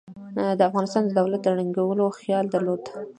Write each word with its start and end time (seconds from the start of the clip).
د 0.59 0.59
افغانستان 0.69 1.03
د 1.05 1.11
دولت 1.19 1.41
د 1.43 1.47
ړنګولو 1.57 2.05
خیال 2.19 2.45
درلود. 2.53 2.83